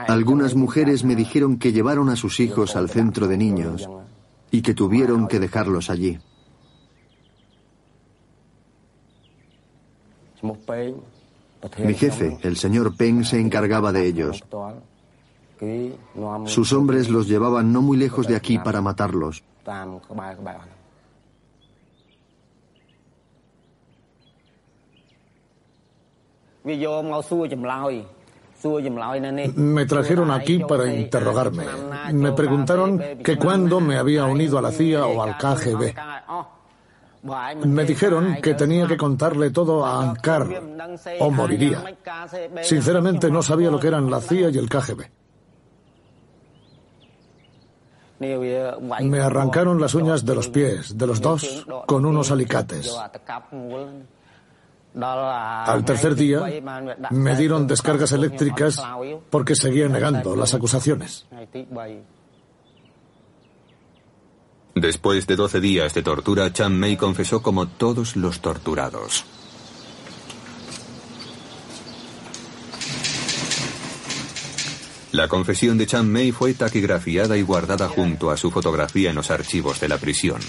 [0.08, 3.90] Algunas mujeres me dijeron que llevaron a sus hijos al centro de niños
[4.52, 6.20] y que tuvieron que dejarlos allí.
[11.80, 14.44] Mi jefe, el señor Peng, se encargaba de ellos.
[16.46, 19.44] Sus hombres los llevaban no muy lejos de aquí para matarlos.
[29.56, 31.66] Me trajeron aquí para interrogarme.
[32.14, 35.94] Me preguntaron que cuándo me había unido a la CIA o al KGB.
[37.66, 40.48] Me dijeron que tenía que contarle todo a Ankar
[41.20, 41.84] o moriría.
[42.62, 45.04] Sinceramente no sabía lo que eran la CIA y el KGB.
[48.20, 52.96] Me arrancaron las uñas de los pies, de los dos, con unos alicates.
[55.00, 56.42] Al tercer día
[57.12, 58.82] me dieron descargas eléctricas
[59.30, 61.28] porque seguía negando las acusaciones.
[64.74, 69.26] Después de 12 días de tortura, Chan Mei confesó como todos los torturados.
[75.12, 79.32] La confesión de Chan Mei fue taquigrafiada y guardada junto a su fotografía en los
[79.32, 80.40] archivos de la prisión.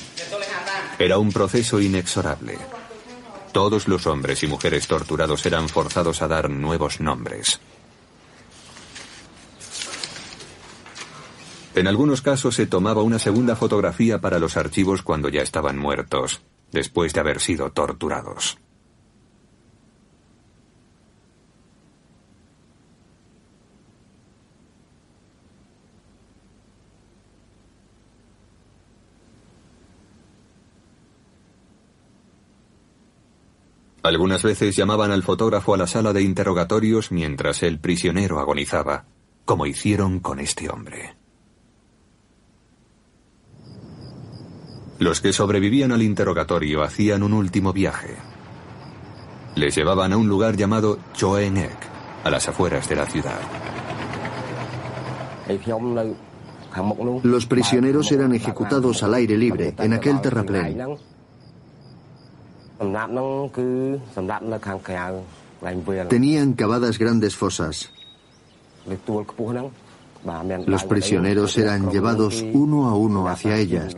[0.99, 2.59] Era un proceso inexorable.
[3.53, 7.61] Todos los hombres y mujeres torturados eran forzados a dar nuevos nombres.
[11.75, 16.41] En algunos casos se tomaba una segunda fotografía para los archivos cuando ya estaban muertos,
[16.73, 18.59] después de haber sido torturados.
[34.03, 39.07] Algunas veces llamaban al fotógrafo a la sala de interrogatorios mientras el prisionero agonizaba,
[39.45, 41.17] como hicieron con este hombre.
[44.99, 48.17] Los que sobrevivían al interrogatorio hacían un último viaje.
[49.55, 51.77] Les llevaban a un lugar llamado Choenek,
[52.25, 53.41] a las afueras de la ciudad.
[57.23, 60.99] Los prisioneros eran ejecutados al aire libre, en aquel terraplén.
[66.09, 67.91] Tenían cavadas grandes fosas.
[70.67, 73.95] Los prisioneros eran llevados uno a uno hacia ellas.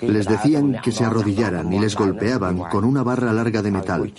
[0.00, 4.12] Les decían que se arrodillaran y les golpeaban con una barra larga de metal,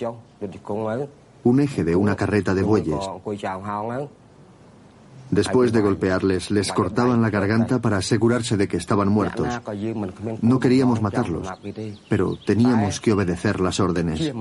[1.44, 2.98] un eje de una carreta de bueyes.
[5.30, 9.48] Después de golpearles, les cortaban la garganta para asegurarse de que estaban muertos.
[10.40, 11.48] No queríamos matarlos,
[12.08, 14.32] pero teníamos que obedecer las órdenes.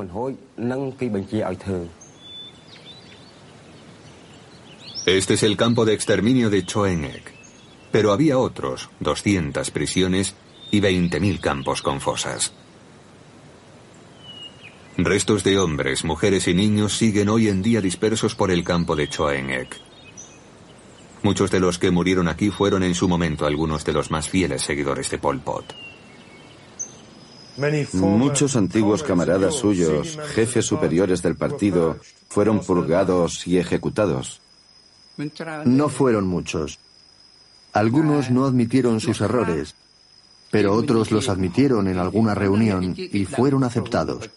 [5.06, 7.34] Este es el campo de exterminio de Choenek.
[7.92, 10.36] Pero había otros, 200 prisiones
[10.70, 12.54] y 20.000 campos con fosas.
[14.98, 19.08] Restos de hombres, mujeres y niños siguen hoy en día dispersos por el campo de
[19.08, 19.87] Choenek.
[21.28, 24.62] Muchos de los que murieron aquí fueron en su momento algunos de los más fieles
[24.62, 25.76] seguidores de Pol Pot.
[27.92, 31.98] Muchos antiguos camaradas suyos, jefes superiores del partido,
[32.30, 34.40] fueron purgados y ejecutados.
[35.66, 36.80] No fueron muchos.
[37.74, 39.76] Algunos no admitieron sus errores,
[40.50, 44.30] pero otros los admitieron en alguna reunión y fueron aceptados.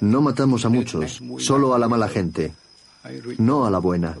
[0.00, 2.54] No matamos a muchos, solo a la mala gente,
[3.38, 4.16] no a la buena.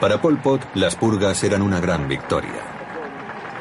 [0.00, 2.62] Para Pol Pot, las purgas eran una gran victoria.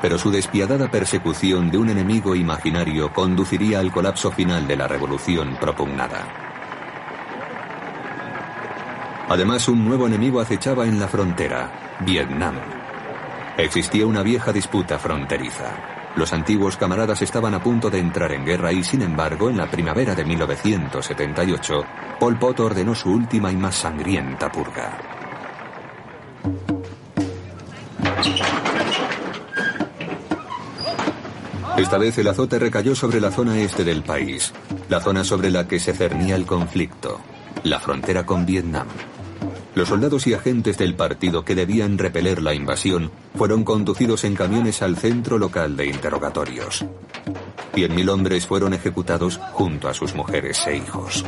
[0.02, 5.56] Pero su despiadada persecución de un enemigo imaginario conduciría al colapso final de la revolución
[5.60, 6.26] propugnada.
[9.30, 11.72] Además, un nuevo enemigo acechaba en la frontera,
[12.02, 12.56] Vietnam.
[13.58, 16.03] Existía una vieja disputa fronteriza.
[16.16, 19.70] Los antiguos camaradas estaban a punto de entrar en guerra y, sin embargo, en la
[19.70, 21.84] primavera de 1978,
[22.20, 24.98] Pol Pot ordenó su última y más sangrienta purga.
[31.78, 34.54] Esta vez el azote recayó sobre la zona este del país,
[34.90, 37.20] la zona sobre la que se cernía el conflicto,
[37.64, 38.88] la frontera con Vietnam.
[39.76, 44.84] Los soldados y agentes del partido que debían repeler la invasión fueron conducidos en camiones
[44.84, 46.86] al centro local de interrogatorios.
[47.74, 51.26] Cien mil hombres fueron ejecutados junto a sus mujeres e hijos.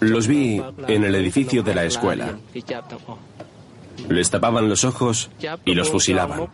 [0.00, 2.38] Los vi en el edificio de la escuela.
[4.08, 5.30] Les tapaban los ojos
[5.66, 6.48] y los fusilaban.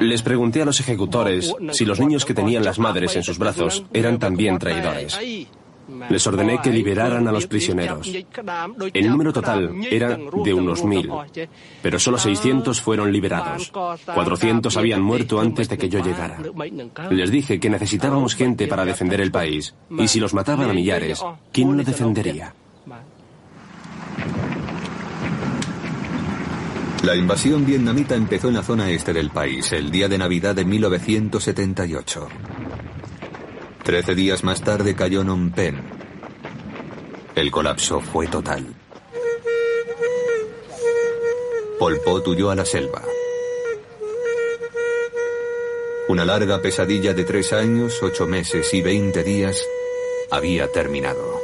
[0.00, 3.84] Les pregunté a los ejecutores si los niños que tenían las madres en sus brazos
[3.92, 5.18] eran también traidores.
[6.08, 8.08] Les ordené que liberaran a los prisioneros.
[8.94, 11.10] El número total era de unos mil,
[11.82, 13.70] pero solo 600 fueron liberados.
[13.70, 16.38] 400 habían muerto antes de que yo llegara.
[17.10, 21.22] Les dije que necesitábamos gente para defender el país, y si los mataban a millares,
[21.52, 22.54] ¿quién lo defendería?
[27.04, 30.64] La invasión vietnamita empezó en la zona este del país el día de Navidad de
[30.64, 32.28] 1978.
[33.82, 35.82] Trece días más tarde cayó Phnom Penh.
[37.34, 38.74] El colapso fue total.
[41.78, 43.02] Pol Pot huyó a la selva.
[46.08, 49.62] Una larga pesadilla de tres años, ocho meses y veinte días
[50.30, 51.43] había terminado.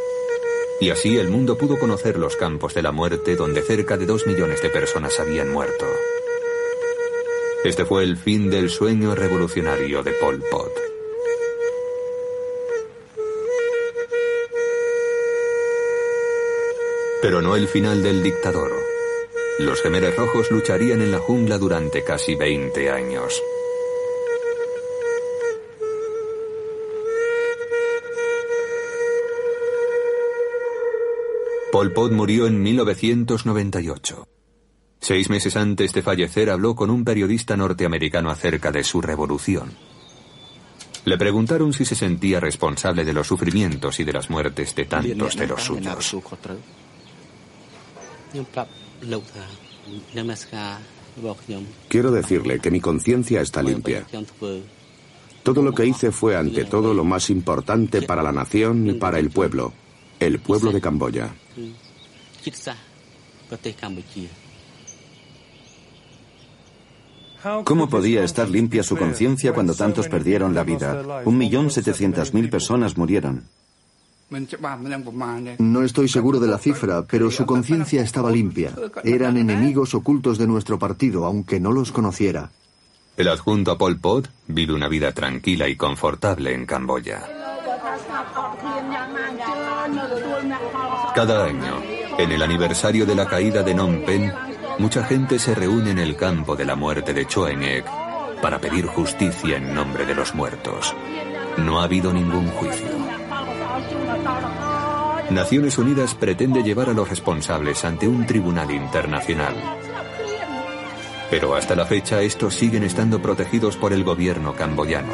[0.80, 4.26] Y así el mundo pudo conocer los campos de la muerte donde cerca de dos
[4.26, 5.86] millones de personas habían muerto.
[7.62, 10.72] Este fue el fin del sueño revolucionario de Pol Pot.
[17.20, 18.72] Pero no el final del dictador.
[19.58, 23.42] Los gemeres rojos lucharían en la jungla durante casi 20 años.
[31.80, 34.28] Pol Pot murió en 1998.
[35.00, 39.72] Seis meses antes de fallecer habló con un periodista norteamericano acerca de su revolución.
[41.06, 45.36] Le preguntaron si se sentía responsable de los sufrimientos y de las muertes de tantos
[45.36, 46.16] de los suyos.
[51.88, 54.04] Quiero decirle que mi conciencia está limpia.
[55.42, 59.18] Todo lo que hice fue ante todo lo más importante para la nación y para
[59.18, 59.72] el pueblo,
[60.18, 61.32] el pueblo de Camboya.
[67.64, 71.22] ¿Cómo podía estar limpia su conciencia cuando tantos perdieron la vida?
[71.24, 73.44] Un millón setecientas mil personas murieron.
[75.58, 78.72] No estoy seguro de la cifra, pero su conciencia estaba limpia.
[79.02, 82.50] Eran enemigos ocultos de nuestro partido, aunque no los conociera.
[83.16, 87.26] El adjunto Pol Pot vive una vida tranquila y confortable en Camboya.
[91.20, 91.82] Cada año,
[92.16, 94.32] en el aniversario de la caída de Phnom Penh,
[94.78, 97.84] mucha gente se reúne en el campo de la muerte de Choenek
[98.40, 100.94] para pedir justicia en nombre de los muertos.
[101.58, 102.88] No ha habido ningún juicio.
[105.28, 109.56] Naciones Unidas pretende llevar a los responsables ante un tribunal internacional.
[111.30, 115.12] Pero hasta la fecha estos siguen estando protegidos por el gobierno camboyano,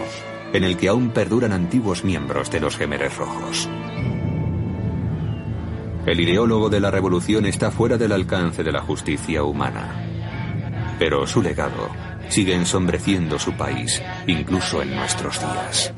[0.53, 3.69] en el que aún perduran antiguos miembros de los Gemeres Rojos.
[6.07, 10.07] El ideólogo de la revolución está fuera del alcance de la justicia humana.
[11.01, 11.91] Pero su legado
[12.29, 15.93] sigue ensombreciendo su país, incluso en nuestros días.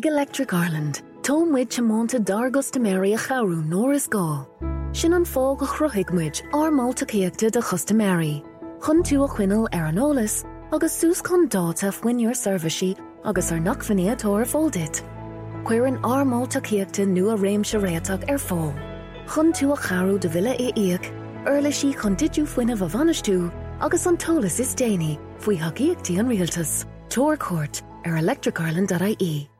[0.00, 4.46] Ag Electric Ireland, Tóm muid semánta dargus de méí a charú nóir is gá.
[4.94, 8.42] Sin an fá go chruthigmuid ar mátaíochtta de chustaméí.
[8.80, 9.92] Chn tú a chuinal ar
[10.72, 12.96] agus sús chun dáta foioinúor serviceí
[13.26, 15.02] agus ar nachfaníatóir fóldit.
[15.64, 18.72] Cuir an armátaíochtta nu a réim se réach ar fá.
[19.28, 21.04] Tú a charú de vile é íag,
[21.44, 26.26] Erla sí chun ditú foioine bh vanistú agus an tolas is déine faoi haíochttaí an
[26.26, 26.86] rialtas.
[27.10, 29.59] Torcourt ar electricireland.ie.